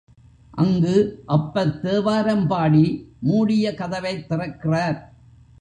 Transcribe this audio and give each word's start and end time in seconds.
அங்கு 0.51 1.23
அப்பர் 1.25 1.79
தேவாரம் 1.79 2.47
பாடி, 2.47 3.13
மூடிய 3.19 3.73
கதவைத் 3.73 4.25
திறக்கிறார். 4.29 4.99